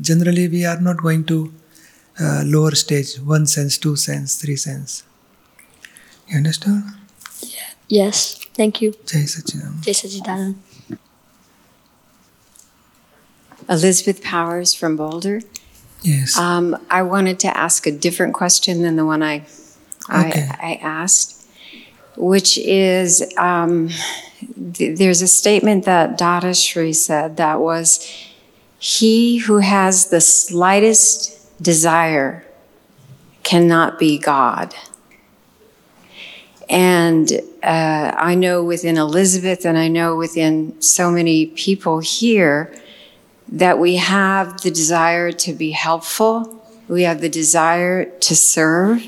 generally 0.00 0.48
we 0.48 0.64
are 0.64 0.80
not 0.80 0.98
going 1.08 1.24
to 1.24 1.38
uh, 2.18 2.42
lower 2.44 2.74
stage, 2.74 3.16
one 3.16 3.46
sense, 3.46 3.78
two 3.78 3.96
sense, 3.96 4.40
three 4.40 4.56
sense. 4.56 5.04
You 6.28 6.38
understand? 6.38 6.84
Yes. 7.88 8.34
Thank 8.54 8.80
you. 8.80 8.92
Jai 9.06 9.20
Sachidanand. 9.20 9.82
Jay 9.82 9.92
Sachidanand. 9.92 10.56
Elizabeth 13.68 14.22
Powers 14.22 14.74
from 14.74 14.96
Boulder. 14.96 15.40
Yes. 16.02 16.38
Um, 16.38 16.76
I 16.90 17.02
wanted 17.02 17.38
to 17.40 17.56
ask 17.56 17.86
a 17.86 17.92
different 17.92 18.34
question 18.34 18.82
than 18.82 18.96
the 18.96 19.04
one 19.04 19.22
I, 19.22 19.44
Okay. 20.08 20.48
I, 20.50 20.72
I 20.72 20.74
asked, 20.82 21.48
which 22.16 22.58
is 22.58 23.24
um, 23.36 23.90
th- 24.74 24.98
there's 24.98 25.22
a 25.22 25.28
statement 25.28 25.84
that 25.84 26.16
Dada 26.16 26.54
Shri 26.54 26.92
said 26.92 27.36
that 27.36 27.60
was, 27.60 28.00
He 28.78 29.38
who 29.38 29.58
has 29.58 30.10
the 30.10 30.20
slightest 30.20 31.62
desire 31.62 32.46
cannot 33.42 33.98
be 33.98 34.18
God. 34.18 34.74
And 36.68 37.30
uh, 37.62 38.12
I 38.16 38.34
know 38.34 38.64
within 38.64 38.96
Elizabeth, 38.96 39.64
and 39.64 39.78
I 39.78 39.88
know 39.88 40.16
within 40.16 40.80
so 40.82 41.10
many 41.10 41.46
people 41.46 42.00
here, 42.00 42.74
that 43.48 43.78
we 43.78 43.96
have 43.96 44.60
the 44.62 44.70
desire 44.70 45.30
to 45.30 45.52
be 45.52 45.70
helpful, 45.70 46.64
we 46.88 47.04
have 47.04 47.20
the 47.20 47.28
desire 47.28 48.04
to 48.04 48.34
serve. 48.34 49.06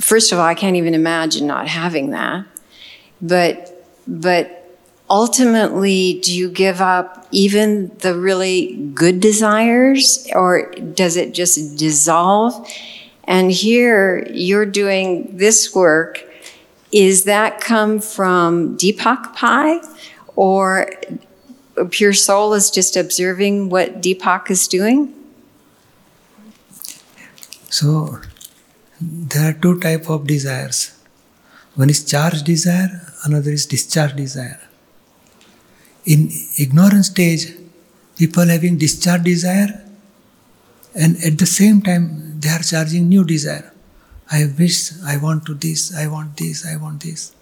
First 0.00 0.32
of 0.32 0.38
all, 0.38 0.46
I 0.46 0.54
can't 0.54 0.76
even 0.76 0.94
imagine 0.94 1.46
not 1.46 1.68
having 1.68 2.10
that. 2.10 2.46
But 3.20 3.76
but 4.06 4.78
ultimately, 5.08 6.20
do 6.20 6.34
you 6.34 6.50
give 6.50 6.80
up 6.80 7.26
even 7.30 7.88
the 7.98 8.18
really 8.18 8.76
good 8.94 9.20
desires 9.20 10.26
or 10.34 10.70
does 10.72 11.16
it 11.16 11.34
just 11.34 11.76
dissolve? 11.76 12.54
And 13.24 13.52
here 13.52 14.26
you're 14.30 14.66
doing 14.66 15.36
this 15.36 15.74
work. 15.74 16.24
Is 16.92 17.24
that 17.24 17.60
come 17.60 18.00
from 18.00 18.76
Deepak 18.76 19.38
Bhai 19.38 19.80
or 20.34 20.90
pure 21.90 22.12
soul 22.12 22.54
is 22.54 22.70
just 22.70 22.96
observing 22.96 23.68
what 23.68 24.00
Deepak 24.00 24.50
is 24.50 24.66
doing? 24.66 25.14
So 27.68 28.20
there 29.00 29.50
are 29.50 29.52
two 29.54 29.80
type 29.80 30.08
of 30.10 30.26
desires. 30.26 30.96
One 31.74 31.88
is 31.88 32.04
charge 32.04 32.42
desire, 32.42 33.12
another 33.24 33.50
is 33.50 33.66
discharge 33.66 34.14
desire. 34.14 34.60
In 36.04 36.30
ignorance 36.58 37.06
stage, 37.06 37.54
people 38.18 38.46
having 38.46 38.76
discharge 38.76 39.22
desire, 39.22 39.82
and 40.94 41.16
at 41.24 41.38
the 41.38 41.46
same 41.46 41.80
time 41.80 42.40
they 42.40 42.50
are 42.50 42.62
charging 42.62 43.08
new 43.08 43.24
desire. 43.24 43.72
I 44.30 44.52
wish, 44.58 44.92
I 45.04 45.16
want 45.16 45.46
to 45.46 45.54
this, 45.54 45.94
I 45.96 46.06
want 46.06 46.36
this, 46.36 46.66
I 46.66 46.76
want 46.76 47.02
this. 47.02 47.32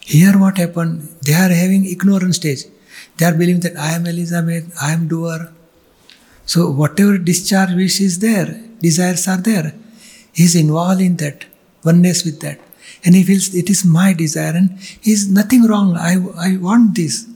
Here 0.00 0.38
what 0.38 0.58
happened? 0.58 1.08
They 1.22 1.34
are 1.34 1.48
having 1.48 1.84
ignorance 1.84 2.36
stage. 2.36 2.64
They 3.16 3.26
are 3.26 3.32
believing 3.32 3.60
that 3.60 3.76
I 3.76 3.92
am 3.92 4.06
Elizabeth, 4.06 4.72
I 4.80 4.92
am 4.92 5.08
doer. 5.08 5.52
So 6.44 6.70
whatever 6.70 7.18
discharge 7.18 7.74
wish 7.74 8.00
is 8.00 8.20
there, 8.20 8.60
desires 8.80 9.26
are 9.26 9.38
there. 9.38 9.74
He 10.36 10.44
is 10.44 10.54
involved 10.54 11.00
in 11.00 11.16
that, 11.16 11.46
oneness 11.82 12.22
with 12.22 12.40
that. 12.40 12.58
And 13.04 13.14
he 13.14 13.22
feels 13.24 13.54
it 13.54 13.70
is 13.70 13.84
my 13.84 14.12
desire 14.12 14.52
and 14.54 14.78
he 15.00 15.12
is 15.12 15.30
nothing 15.30 15.62
wrong. 15.66 15.96
I, 15.96 16.16
I 16.36 16.56
want 16.58 16.94
this. 16.94 17.26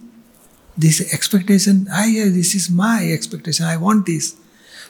This 0.77 1.13
expectation, 1.15 1.89
I 1.93 2.13
this 2.39 2.55
is 2.55 2.71
my 2.71 3.11
expectation, 3.11 3.65
I 3.67 3.79
want 3.79 4.07
this. 4.07 4.37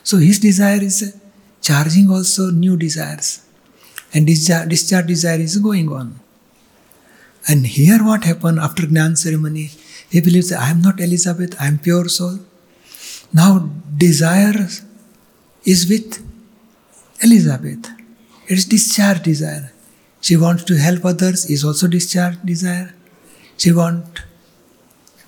So 0.03 0.17
his 0.17 0.39
desire 0.39 0.81
is 0.81 1.15
charging 1.61 2.09
also 2.09 2.49
new 2.51 2.75
desires. 2.75 3.45
And 4.13 4.27
discharge, 4.27 4.67
discharge 4.67 5.07
desire 5.07 5.39
is 5.39 5.57
going 5.57 5.89
on. 5.91 6.19
And 7.47 7.65
here 7.65 8.03
what 8.03 8.25
happened 8.25 8.59
after 8.59 8.87
Gnan 8.87 9.15
ceremony, 9.15 9.71
he 10.09 10.19
believes 10.19 10.51
I 10.51 10.69
am 10.69 10.81
not 10.81 10.99
Elizabeth, 10.99 11.55
I 11.61 11.67
am 11.67 11.79
pure 11.79 12.09
soul. 12.09 12.39
Now 13.31 13.69
desire 13.97 14.67
is 15.63 15.87
with 15.89 16.21
Elizabeth. 17.21 18.00
It 18.51 18.57
is 18.57 18.65
discharge 18.65 19.23
desire. 19.23 19.71
She 20.19 20.35
wants 20.35 20.65
to 20.65 20.75
help 20.77 21.05
others, 21.05 21.45
is 21.49 21.63
also 21.63 21.87
discharge 21.87 22.37
desire. 22.43 22.93
She 23.55 23.71
want 23.71 24.23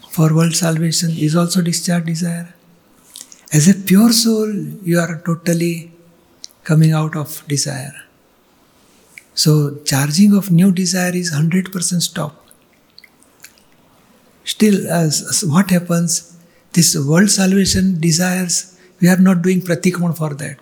for 0.09 0.35
world 0.35 0.55
salvation 0.55 1.11
is 1.11 1.33
also 1.33 1.61
discharge 1.61 2.05
desire. 2.05 2.53
As 3.53 3.69
a 3.69 3.75
pure 3.75 4.11
soul, 4.11 4.53
you 4.89 4.99
are 4.99 5.21
totally 5.25 5.93
coming 6.65 6.91
out 6.91 7.15
of 7.15 7.47
desire. 7.47 7.93
So 9.35 9.77
charging 9.85 10.35
of 10.35 10.51
new 10.51 10.73
desire 10.73 11.15
is 11.15 11.31
100% 11.31 12.01
stop. 12.01 12.45
Still, 14.43 14.85
as, 14.91 15.45
what 15.47 15.69
happens, 15.69 16.37
this 16.73 16.93
world 16.97 17.29
salvation 17.29 18.01
desires, 18.01 18.77
we 18.99 19.07
are 19.07 19.17
not 19.29 19.41
doing 19.41 19.61
pratikraman 19.61 20.17
for 20.17 20.33
that. 20.33 20.57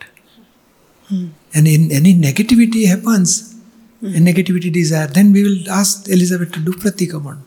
And 1.53 1.67
in 1.67 1.91
any 1.91 2.13
negativity 2.15 2.87
happens, 2.87 3.55
a 4.01 4.19
negativity 4.29 4.71
desire, 4.71 5.07
then 5.07 5.31
we 5.31 5.43
will 5.43 5.69
ask 5.69 6.07
Elizabeth 6.07 6.51
to 6.53 6.59
do 6.59 6.71
pratikraman. 6.71 7.39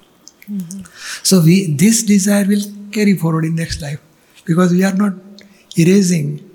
So 1.23 1.43
we 1.43 1.73
this 1.73 2.03
desire 2.03 2.45
will 2.47 2.63
carry 2.93 3.15
forward 3.17 3.45
in 3.45 3.57
next 3.57 3.81
life 3.81 4.01
because 4.45 4.73
we 4.73 4.85
are 4.85 4.95
not 4.95 5.15
erasing. 5.77 6.49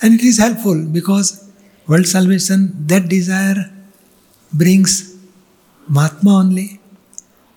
And 0.00 0.14
it 0.14 0.24
is 0.24 0.38
helpful 0.38 0.84
because 0.84 1.48
world 1.86 2.06
salvation, 2.06 2.86
that 2.86 3.08
desire 3.08 3.70
brings 4.52 5.16
Mahatma 5.88 6.30
only, 6.30 6.80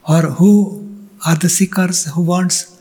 or 0.08 0.22
who 0.22 0.88
are 1.26 1.36
the 1.36 1.50
seekers 1.50 2.06
who 2.14 2.22
wants 2.22 2.80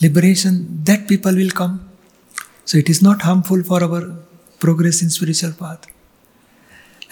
liberation, 0.00 0.82
that 0.84 1.08
people 1.08 1.34
will 1.34 1.50
come. 1.50 1.90
So 2.64 2.78
it 2.78 2.88
is 2.88 3.02
not 3.02 3.22
harmful 3.22 3.62
for 3.62 3.82
our 3.82 4.16
progress 4.64 5.02
in 5.02 5.10
spiritual 5.10 5.52
path. 5.52 5.86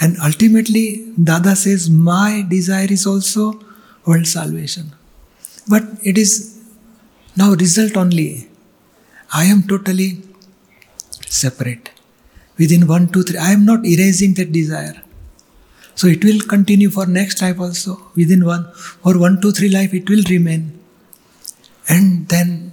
And 0.00 0.16
ultimately, 0.28 0.86
Dada 1.22 1.54
says, 1.54 1.90
my 1.90 2.44
desire 2.48 2.88
is 2.90 3.06
also 3.06 3.60
world 4.06 4.26
salvation. 4.26 4.92
But 5.68 5.84
it 6.02 6.16
is 6.16 6.32
now 7.36 7.52
result 7.52 7.96
only. 7.96 8.48
I 9.32 9.44
am 9.44 9.62
totally 9.72 10.22
separate. 11.28 11.90
Within 12.58 12.86
one, 12.86 13.08
two, 13.12 13.22
three, 13.22 13.38
I 13.38 13.52
am 13.52 13.64
not 13.64 13.84
erasing 13.84 14.34
that 14.34 14.52
desire. 14.52 14.96
So 15.94 16.06
it 16.06 16.24
will 16.24 16.40
continue 16.54 16.90
for 16.90 17.06
next 17.06 17.42
life 17.42 17.60
also. 17.60 18.00
Within 18.16 18.44
one 18.44 18.64
or 19.04 19.18
one, 19.18 19.40
two, 19.42 19.52
three 19.52 19.68
life, 19.68 19.92
it 19.94 20.08
will 20.08 20.24
remain. 20.30 20.62
And 21.88 22.28
then 22.28 22.72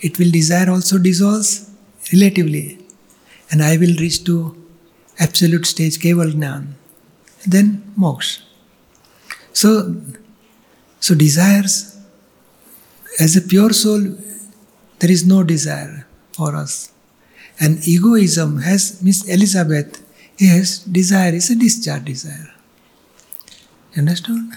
it 0.00 0.18
will 0.18 0.30
desire 0.30 0.70
also 0.70 0.98
dissolves 0.98 1.70
relatively. 2.12 2.79
And 3.50 3.62
I 3.62 3.76
will 3.76 3.96
reach 3.98 4.24
to 4.24 4.56
absolute 5.18 5.66
stage, 5.66 5.98
Keval. 5.98 6.32
Then 7.46 7.92
moksha. 7.98 8.40
So, 9.52 9.96
so 11.00 11.14
desires, 11.14 11.98
as 13.18 13.36
a 13.36 13.42
pure 13.42 13.72
soul, 13.72 14.16
there 15.00 15.10
is 15.10 15.26
no 15.26 15.42
desire 15.42 16.06
for 16.32 16.54
us. 16.54 16.92
And 17.58 17.86
egoism 17.86 18.60
has 18.62 19.02
Miss 19.02 19.26
Elizabeth, 19.28 20.02
yes, 20.38 20.78
desire 20.78 21.34
is 21.34 21.50
a 21.50 21.56
discharge 21.56 22.04
desire. 22.04 22.54
You 23.92 24.00
understand? 24.00 24.56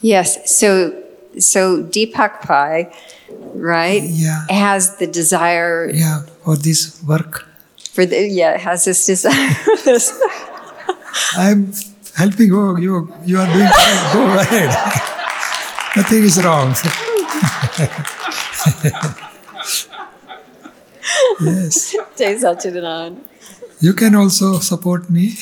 Yes. 0.00 0.58
So 0.58 1.02
so 1.38 1.82
Deepak 1.82 2.46
Bhai, 2.46 2.92
right? 3.54 4.02
Yeah. 4.02 4.46
Has 4.48 4.96
the 4.96 5.06
desire 5.06 5.90
Yeah, 5.92 6.22
for 6.44 6.56
this 6.56 7.02
work. 7.02 7.46
For 7.96 8.04
the 8.04 8.28
yeah 8.28 8.52
it 8.54 8.60
has 8.60 8.84
this 8.84 9.06
desire. 9.06 9.32
this. 9.88 10.12
I 11.36 11.50
am 11.50 11.72
helping 12.14 12.48
you. 12.48 12.78
You, 12.78 13.12
you 13.24 13.38
are 13.40 13.46
doing 13.52 13.68
fine. 13.78 14.12
Go 14.12 14.20
ahead. 14.44 14.70
Nothing 15.96 16.24
is 16.24 16.36
wrong. 16.44 16.68
yes. 21.40 21.96
Jai 22.18 22.34
Satchidanand. 22.44 23.16
You 23.80 23.94
can 23.94 24.14
also 24.14 24.58
support 24.60 25.08
me. 25.08 25.32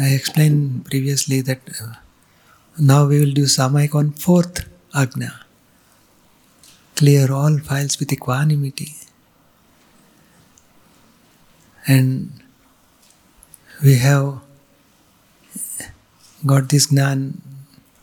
I 0.00 0.10
explained 0.10 0.84
previously 0.84 1.40
that 1.40 1.60
uh, 1.82 1.94
now 2.78 3.06
we 3.06 3.18
will 3.18 3.32
do 3.32 3.46
Samayik 3.46 3.96
on 3.96 4.12
fourth 4.12 4.68
Agna. 4.94 5.40
Clear 6.94 7.32
all 7.32 7.58
files 7.58 7.98
with 7.98 8.12
equanimity. 8.12 8.94
And 11.88 12.30
we 13.82 13.96
have 13.98 14.40
got 16.46 16.68
this 16.68 16.86
Gnan 16.86 17.42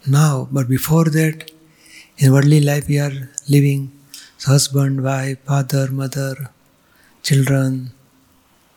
now, 0.05 0.49
but 0.51 0.67
before 0.67 1.05
that, 1.05 1.49
in 2.17 2.33
worldly 2.33 2.59
life, 2.59 2.89
we 2.89 2.99
are 2.99 3.29
living 3.47 3.93
husband, 4.45 5.01
wife, 5.01 5.39
father, 5.45 5.89
mother, 5.89 6.49
children, 7.23 7.91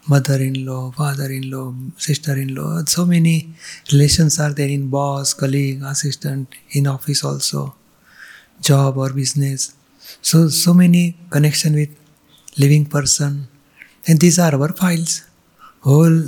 mother-in-law, 0.08 0.92
father-in-law, 0.92 1.74
sister-in-law. 1.96 2.84
So 2.86 3.04
many 3.04 3.50
relations 3.92 4.38
are 4.40 4.52
there 4.52 4.68
in 4.68 4.88
boss, 4.88 5.34
colleague, 5.34 5.82
assistant, 5.82 6.54
in 6.70 6.86
office 6.86 7.22
also, 7.24 7.74
job 8.60 8.96
or 8.96 9.12
business. 9.12 9.74
So 10.22 10.48
so 10.48 10.72
many 10.72 11.16
connection 11.30 11.74
with 11.74 11.90
living 12.58 12.86
person, 12.86 13.48
and 14.06 14.18
these 14.18 14.38
are 14.38 14.54
our 14.54 14.72
files. 14.72 15.24
Whole 15.82 16.24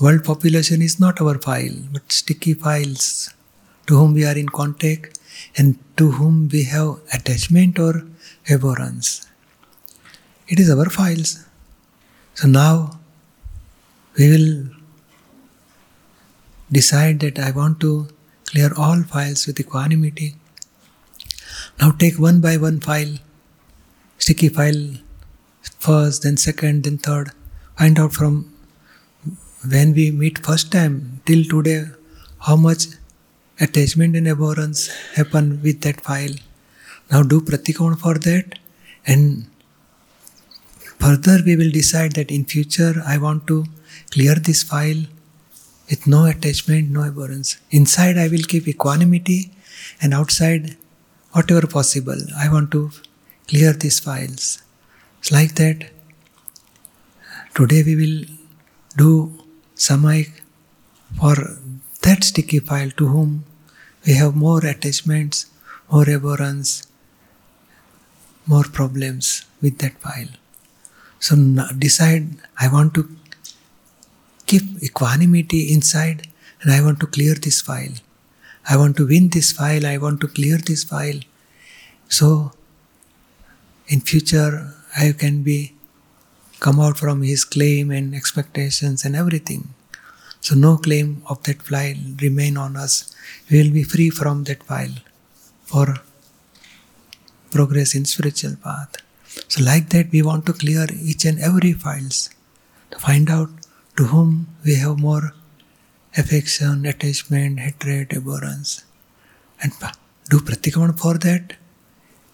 world 0.00 0.24
population 0.24 0.80
is 0.82 0.98
not 1.00 1.20
our 1.20 1.38
file, 1.38 1.76
but 1.92 2.10
sticky 2.10 2.54
files 2.54 3.34
to 3.86 3.96
whom 3.96 4.14
we 4.14 4.24
are 4.24 4.38
in 4.38 4.48
contact 4.48 5.18
and 5.56 5.78
to 5.96 6.12
whom 6.12 6.48
we 6.52 6.64
have 6.64 7.00
attachment 7.12 7.78
or 7.78 8.06
abhorrence. 8.48 9.26
It 10.48 10.60
is 10.60 10.70
our 10.70 10.88
files. 10.88 11.44
So 12.34 12.48
now 12.48 12.98
we 14.18 14.28
will 14.28 14.68
decide 16.70 17.20
that 17.20 17.38
I 17.38 17.52
want 17.52 17.80
to 17.80 18.08
clear 18.46 18.70
all 18.76 19.02
files 19.02 19.46
with 19.46 19.60
equanimity. 19.60 20.34
Now 21.80 21.92
take 21.92 22.18
one 22.18 22.40
by 22.40 22.56
one 22.56 22.80
file, 22.80 23.14
sticky 24.18 24.48
file 24.48 24.94
first, 25.78 26.24
then 26.24 26.36
second, 26.36 26.84
then 26.84 26.98
third. 26.98 27.30
Find 27.78 27.98
out 27.98 28.12
from 28.12 28.52
when 29.68 29.94
we 29.94 30.10
meet 30.10 30.44
first 30.44 30.72
time 30.72 31.20
till 31.26 31.44
today 31.44 31.86
how 32.40 32.56
much 32.56 32.86
attachment 33.60 34.16
and 34.16 34.26
abhorrence 34.28 34.88
happen 35.14 35.60
with 35.62 35.82
that 35.82 36.00
file. 36.00 36.34
Now 37.10 37.22
do 37.22 37.40
pratikraman 37.40 37.98
for 37.98 38.14
that 38.18 38.58
and 39.06 39.46
further 41.04 41.38
we 41.44 41.54
will 41.60 41.70
decide 41.70 42.12
that 42.18 42.30
in 42.30 42.44
future 42.52 42.94
I 43.06 43.18
want 43.24 43.46
to 43.48 43.56
clear 44.10 44.36
this 44.36 44.62
file 44.62 45.02
with 45.90 46.06
no 46.06 46.24
attachment, 46.24 46.90
no 46.90 47.02
abhorrence. 47.02 47.58
Inside 47.70 48.16
I 48.16 48.28
will 48.28 48.46
keep 48.52 48.66
equanimity 48.66 49.50
and 50.00 50.14
outside 50.14 50.76
whatever 51.32 51.66
possible. 51.66 52.20
I 52.44 52.50
want 52.50 52.70
to 52.70 52.90
clear 53.48 53.74
these 53.74 54.00
files. 54.00 54.62
It's 55.18 55.30
like 55.30 55.56
that. 55.56 55.90
Today 57.54 57.82
we 57.88 57.96
will 58.02 58.20
do 58.96 59.10
samayik 59.76 60.30
for 61.20 61.34
that 62.06 62.24
sticky 62.24 62.60
file 62.60 62.92
to 63.02 63.08
whom 63.08 63.44
we 64.06 64.14
have 64.14 64.34
more 64.34 64.64
attachments, 64.64 65.46
more 65.92 66.08
abhorrence, 66.08 66.86
more 68.46 68.64
problems 68.64 69.44
with 69.60 69.76
that 69.78 69.98
file. 69.98 70.32
So 71.24 71.36
decide 71.84 72.24
I 72.60 72.66
want 72.68 72.92
to 72.96 73.02
keep 74.44 74.64
equanimity 74.82 75.72
inside 75.72 76.28
and 76.60 76.70
I 76.70 76.82
want 76.82 77.00
to 77.00 77.06
clear 77.06 77.34
this 77.34 77.62
file. 77.62 77.94
I 78.68 78.76
want 78.76 78.98
to 78.98 79.06
win 79.06 79.30
this 79.30 79.50
file, 79.50 79.86
I 79.86 79.96
want 79.96 80.20
to 80.20 80.28
clear 80.28 80.58
this 80.58 80.84
file. 80.84 81.20
So 82.08 82.52
in 83.86 84.02
future 84.02 84.74
I 84.94 85.12
can 85.12 85.42
be 85.42 85.72
come 86.60 86.78
out 86.78 86.98
from 86.98 87.22
his 87.22 87.46
claim 87.46 87.90
and 87.90 88.14
expectations 88.14 89.06
and 89.06 89.16
everything. 89.16 89.62
So 90.42 90.54
no 90.54 90.76
claim 90.76 91.22
of 91.26 91.42
that 91.44 91.62
file 91.62 92.02
remain 92.20 92.58
on 92.58 92.76
us. 92.76 93.16
We 93.50 93.62
will 93.62 93.72
be 93.72 93.84
free 93.84 94.10
from 94.10 94.44
that 94.44 94.62
file 94.62 94.96
for 95.62 95.86
progress 97.50 97.94
in 97.94 98.04
spiritual 98.04 98.56
path. 98.56 99.03
So 99.48 99.62
like 99.62 99.90
that 99.90 100.10
we 100.10 100.22
want 100.22 100.46
to 100.46 100.52
clear 100.52 100.86
each 101.00 101.24
and 101.24 101.40
every 101.40 101.72
files 101.72 102.30
to 102.90 102.98
find 102.98 103.30
out 103.30 103.50
to 103.96 104.04
whom 104.04 104.48
we 104.64 104.76
have 104.76 104.98
more 104.98 105.34
affection, 106.16 106.86
attachment, 106.86 107.60
hatred, 107.60 108.12
abhorrence. 108.12 108.84
And 109.62 109.72
do 110.30 110.38
pratikraman 110.38 110.98
for 110.98 111.18
that. 111.18 111.54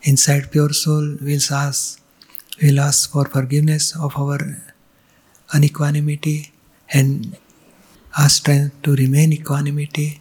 Inside 0.02 0.50
pure 0.50 0.72
soul 0.72 1.16
will 1.20 1.40
ask, 1.50 2.00
will 2.62 2.80
ask 2.80 3.10
for 3.12 3.26
forgiveness 3.26 3.94
of 3.96 4.16
our 4.16 4.62
unequanimity 5.52 6.52
and 6.90 7.36
ask 8.16 8.38
strength 8.38 8.82
to 8.82 8.94
remain 8.94 9.32
equanimity 9.32 10.20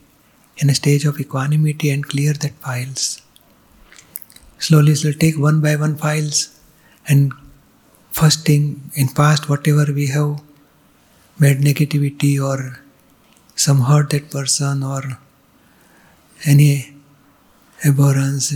in 0.58 0.70
a 0.70 0.76
stage 0.76 1.06
of 1.06 1.20
equanimity 1.20 1.90
and 1.90 2.08
clear 2.08 2.34
that 2.34 2.54
files. 2.56 3.22
Slowly, 4.58 4.96
slowly 4.96 5.18
take 5.18 5.38
one 5.38 5.62
by 5.62 5.78
one 5.78 5.96
files 5.96 6.59
and 7.10 7.34
first 8.20 8.46
thing 8.46 8.64
in 8.96 9.08
past 9.20 9.50
whatever 9.50 9.86
we 10.00 10.08
have 10.08 10.32
made 11.44 11.60
negativity 11.70 12.34
or 12.50 12.58
some 13.56 13.82
hurt 13.90 14.10
that 14.12 14.30
person 14.32 14.84
or 14.84 15.02
any 16.46 16.72
abhorrence 17.90 18.52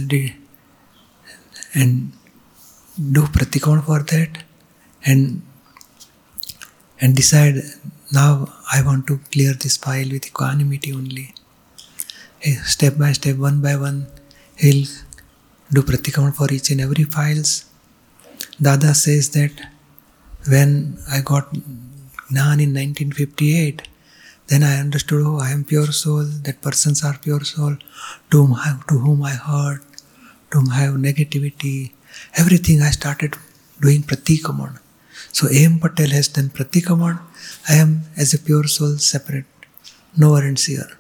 and 1.82 2.12
do 3.16 3.22
pratikraman 3.38 3.84
for 3.90 4.02
that 4.14 4.44
and 5.06 5.42
and 7.02 7.16
decide 7.16 7.56
now 8.14 8.54
I 8.72 8.82
want 8.84 9.08
to 9.08 9.20
clear 9.32 9.54
this 9.54 9.78
file 9.78 10.10
with 10.10 10.28
equanimity 10.28 10.94
only. 10.94 11.34
Step 12.64 12.98
by 12.98 13.12
step, 13.14 13.38
one 13.38 13.62
by 13.62 13.76
one, 13.76 14.08
he'll 14.58 14.86
do 15.72 15.82
pratikraman 15.82 16.36
for 16.36 16.52
each 16.54 16.70
and 16.70 16.82
every 16.82 17.06
files. 17.06 17.66
Dada 18.64 18.94
says 18.94 19.30
that 19.32 19.52
when 20.48 20.98
I 21.10 21.22
got 21.22 21.54
Gnan 22.32 22.60
in 22.66 22.74
1958, 22.74 23.82
then 24.48 24.64
I 24.64 24.78
understood, 24.80 25.22
oh, 25.26 25.40
I 25.40 25.52
am 25.52 25.64
pure 25.64 25.92
soul, 25.92 26.24
that 26.46 26.62
persons 26.62 27.04
are 27.04 27.18
pure 27.18 27.44
soul, 27.44 27.78
to 28.32 28.38
whom 28.46 28.54
I, 28.56 28.80
to 28.90 28.98
whom 28.98 29.24
I 29.24 29.32
hurt, 29.32 29.84
to 30.52 30.60
whom 30.60 30.70
I 30.70 30.80
have 30.86 30.96
negativity. 30.96 31.92
Everything 32.36 32.82
I 32.82 32.92
started 32.92 33.36
doing 33.82 34.04
pratikraman. 34.04 34.80
So 35.32 35.48
A.M. 35.48 35.80
Patel 35.80 36.10
has 36.10 36.28
done 36.28 36.50
pratikraman. 36.50 37.20
I 37.70 37.76
am 37.76 38.02
as 38.18 38.34
a 38.34 38.40
pure 38.40 38.68
soul 38.68 38.98
separate, 38.98 39.46
no 40.18 40.30
warrants 40.30 40.66
here. 40.66 40.98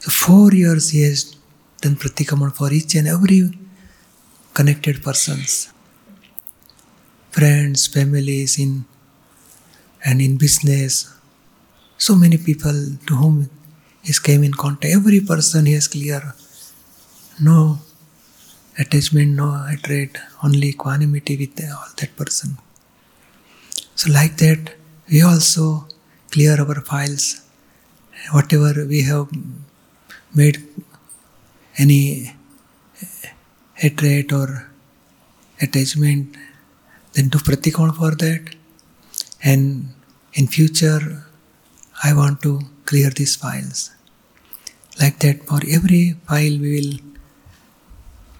So 0.00 0.10
four 0.10 0.52
years 0.52 0.90
he 0.90 1.02
has 1.02 1.34
done 1.80 1.96
pratikraman 1.96 2.54
for 2.54 2.72
each 2.72 2.94
and 2.94 3.08
every 3.08 3.50
connected 4.54 5.02
persons, 5.02 5.72
friends, 7.36 7.86
families, 7.86 8.58
in 8.58 8.86
and 10.04 10.22
in 10.26 10.36
business. 10.38 10.94
So 11.98 12.14
many 12.14 12.38
people 12.38 12.78
to 13.06 13.14
whom 13.20 13.50
he 14.02 14.12
came 14.28 14.42
in 14.44 14.54
contact. 14.54 14.94
Every 14.94 15.20
person 15.20 15.66
he 15.66 15.74
has 15.74 15.88
clear. 15.88 16.22
No 17.40 17.78
attachment, 18.78 19.32
no 19.42 19.48
hatred, 19.70 20.18
only 20.42 20.68
equanimity 20.68 21.36
with 21.36 21.60
all 21.70 21.88
that 21.98 22.16
person. 22.16 22.56
So 23.94 24.10
like 24.12 24.36
that, 24.38 24.74
we 25.10 25.22
also 25.22 25.86
clear 26.30 26.56
our 26.60 26.80
files. 26.80 27.42
Whatever 28.32 28.86
we 28.86 29.02
have 29.02 29.28
made 30.34 30.58
any 31.78 32.32
hatred 33.74 34.32
or 34.32 34.70
attachment, 35.60 36.36
then 37.16 37.28
do 37.28 37.38
pratikraman 37.38 37.96
for 37.96 38.14
that. 38.14 38.54
And 39.42 39.94
in 40.34 40.46
future, 40.46 41.24
I 42.04 42.12
want 42.12 42.42
to 42.42 42.60
clear 42.84 43.08
these 43.10 43.36
files. 43.36 43.90
Like 45.00 45.18
that, 45.20 45.44
for 45.44 45.60
every 45.76 46.16
file 46.28 46.58
we 46.64 46.70
will 46.76 46.98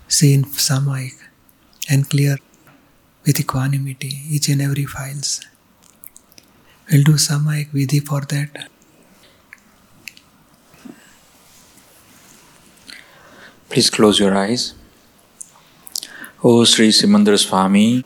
see 0.09 0.35
in 0.35 0.45
Samayik 0.45 1.15
and 1.89 2.09
clear 2.09 2.37
with 3.25 3.41
equanimity 3.41 4.21
each 4.29 4.49
and 4.49 4.61
every 4.61 4.85
files. 4.85 5.41
We'll 6.91 7.03
do 7.03 7.13
Samayik 7.13 7.71
Vidhi 7.71 8.07
for 8.07 8.21
that. 8.33 8.69
Please 13.71 13.91
close 13.91 14.19
your 14.19 14.37
eyes. 14.37 14.75
O 16.45 16.65
Sri 16.65 16.91
Simandar 16.91 17.39
Swami, 17.39 18.05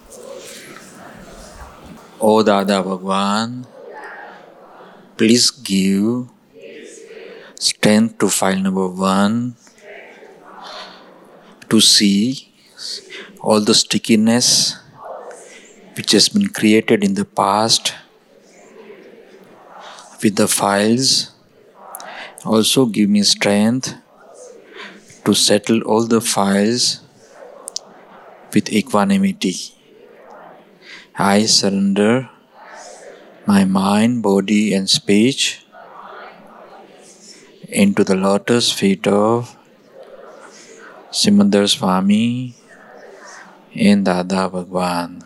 O 2.23 2.43
Dada 2.43 2.83
Bhagwan, 2.83 3.67
please 5.17 5.51
give 5.51 6.29
strength 7.59 8.19
to 8.19 8.29
file 8.29 8.59
number 8.59 8.89
one 8.89 9.57
to 11.71 11.81
see 11.81 12.53
all 13.41 13.63
the 13.63 13.75
stickiness 13.75 14.77
which 15.97 16.13
has 16.13 16.29
been 16.29 16.49
created 16.49 17.03
in 17.03 17.15
the 17.15 17.25
past 17.25 17.95
with 20.23 20.37
the 20.37 20.47
files. 20.47 21.33
Also, 22.45 22.85
give 22.85 23.09
me 23.09 23.23
strength 23.23 23.95
to 25.25 25.33
settle 25.33 25.81
all 25.83 26.07
the 26.07 26.21
files 26.21 27.01
with 28.53 28.71
equanimity. 28.71 29.80
I 31.21 31.45
surrender 31.45 32.31
my 33.45 33.67
mind, 33.67 34.23
body, 34.23 34.73
and 34.73 34.89
speech 34.89 35.61
into 37.69 38.05
the 38.05 38.17
lotus 38.17 38.73
feet 38.73 39.07
of 39.07 39.55
Simandar 41.13 41.69
Swami 41.69 42.55
and 43.77 44.07
Dada 44.07 44.49
Bhagwan. 44.49 45.21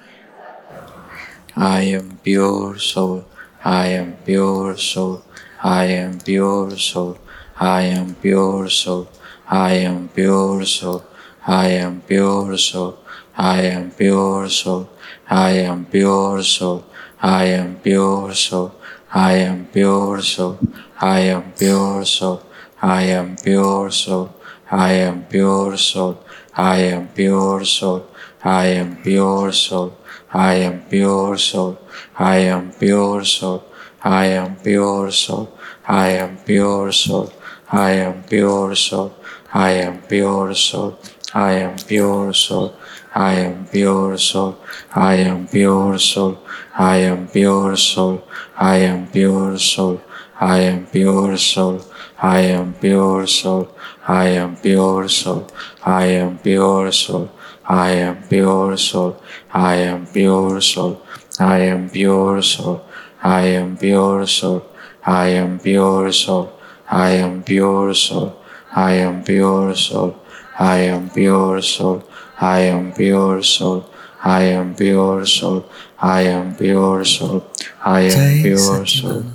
I 1.54 1.82
am 1.94 2.18
pure 2.24 2.76
soul. 2.76 3.26
I 3.64 3.86
am 3.94 4.16
pure 4.26 4.76
soul. 4.76 5.22
I 5.62 5.84
am 6.02 6.18
pure 6.18 6.74
soul. 6.76 7.18
I 7.54 7.82
am 7.94 8.16
pure 8.16 8.68
soul. 8.68 9.06
I 9.46 9.74
am 9.86 10.08
pure 10.08 10.64
soul. 10.66 11.04
I 11.46 11.68
am 11.68 12.00
pure 12.00 12.58
soul. 12.58 12.98
I 13.38 13.62
am 13.62 13.92
pure 13.92 14.48
soul. 14.48 14.90
I 15.30 15.50
am 15.50 15.86
pure 15.86 16.42
soul. 16.42 16.84
I 17.22 17.44
am 17.44 17.76
pure 17.76 18.34
soul. 18.34 18.74
I 19.12 19.32
am 19.32 19.66
pure 19.66 20.20
soul. 20.20 20.58
I 21.00 21.20
am 21.20 21.52
pure 21.58 22.04
soul. 22.04 22.42
I 22.82 23.02
am 23.04 23.36
pure 23.36 23.90
soul. 23.90 24.34
I 24.70 24.92
am 24.92 25.24
pure 25.24 25.76
soul. 25.76 26.18
I 26.54 26.78
am 26.78 27.08
pure 27.08 27.64
soul. 27.64 28.06
I 28.44 28.66
am 28.66 28.96
pure 28.96 29.52
soul. 29.52 29.96
I 30.32 30.54
am 30.56 30.82
pure 30.90 31.38
soul. 31.38 31.78
I 32.14 32.36
am 32.38 32.72
pure 32.72 33.24
soul. 33.24 33.62
I 34.04 34.26
am 34.26 34.56
pure 34.56 35.10
soul. 35.10 35.52
I 35.82 36.08
am 36.08 36.36
pure 36.44 36.92
soul. 36.92 37.32
I 37.72 37.90
am 37.92 38.22
pure 38.24 38.74
soul. 38.74 39.14
I 39.54 39.70
am 39.70 40.02
pure 40.02 40.54
soul. 40.54 40.98
I 41.34 41.54
am 41.54 41.76
pure 41.76 42.32
soul. 42.32 42.76
I 43.12 43.32
am 43.34 43.66
pure 43.66 44.16
soul. 44.16 44.56
I 44.94 45.16
am 45.16 45.48
pure 45.48 45.98
soul. 45.98 46.38
I 46.78 46.98
am 46.98 47.26
pure 47.26 47.76
soul. 47.76 48.22
I 48.56 48.76
am 48.76 49.08
pure 49.08 49.58
soul. 49.58 50.00
I 50.40 50.58
am 50.58 50.86
pure 50.86 51.36
soul. 51.36 51.80
I 52.22 52.38
am 52.38 52.72
pure 52.74 53.26
soul. 53.26 53.68
I 54.06 54.28
am 54.28 54.54
pure 54.54 55.08
soul. 55.08 55.50
I 55.82 56.06
am 56.06 56.38
pure 56.38 56.92
soul. 56.92 57.30
I 57.66 57.90
am 57.90 58.26
pure 58.28 58.76
soul. 58.76 59.20
I 59.50 59.74
am 59.82 60.06
pure 60.06 60.60
soul. 60.62 61.02
I 61.40 61.56
am 61.56 61.88
pure 61.90 62.42
soul. 62.42 62.84
I 63.24 63.40
am 63.48 63.76
pure 63.76 64.26
soul. 64.26 64.62
I 65.04 65.28
am 65.28 65.58
pure 65.58 66.12
soul. 66.12 66.52
I 66.88 67.08
am 67.10 67.42
pure 67.42 67.92
soul. 67.94 68.36
I 68.76 68.92
am 68.92 69.24
pure 69.24 69.74
soul. 69.74 70.23
I 70.58 70.76
am 70.78 71.10
pure 71.10 71.60
soul. 71.62 72.02
I 72.40 72.60
am 72.60 72.92
pure 72.92 73.42
soul. 73.42 73.90
I 74.22 74.42
am 74.42 74.74
pure 74.74 75.26
soul. 75.26 75.64
I 75.98 76.22
am 76.22 76.54
pure 76.56 77.04
soul. 77.04 77.44
I 77.84 78.00
am 78.00 78.42
pure 78.42 78.58
soul. 78.58 78.86
Satchidanand. 78.86 79.32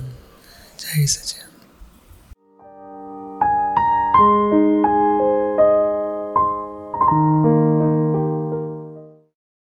Jai 0.78 1.04
Satchidanand. 1.06 1.49